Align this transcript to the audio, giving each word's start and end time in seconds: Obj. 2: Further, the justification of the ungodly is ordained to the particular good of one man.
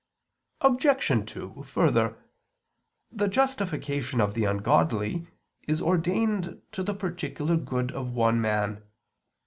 Obj. 0.61 1.27
2: 1.31 1.61
Further, 1.61 2.17
the 3.11 3.27
justification 3.27 4.19
of 4.19 4.33
the 4.33 4.45
ungodly 4.45 5.27
is 5.67 5.79
ordained 5.79 6.59
to 6.71 6.81
the 6.81 6.95
particular 6.95 7.55
good 7.55 7.91
of 7.91 8.09
one 8.11 8.41
man. 8.41 8.81